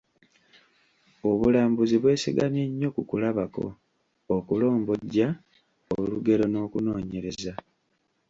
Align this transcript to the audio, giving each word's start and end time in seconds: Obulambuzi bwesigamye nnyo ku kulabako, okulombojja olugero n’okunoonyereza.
Obulambuzi 1.29 1.95
bwesigamye 2.03 2.63
nnyo 2.67 2.89
ku 2.95 3.01
kulabako, 3.09 3.65
okulombojja 4.35 5.27
olugero 5.97 6.45
n’okunoonyereza. 6.49 7.53